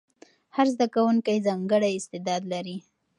[0.55, 2.77] هر زده کوونکی ځانګړی استعداد لري.